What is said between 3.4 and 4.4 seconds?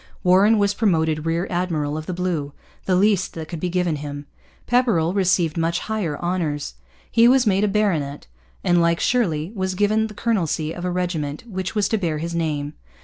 could be given him.